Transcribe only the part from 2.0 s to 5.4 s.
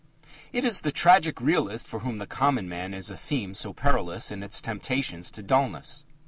the common man is a theme so perilous in its temptations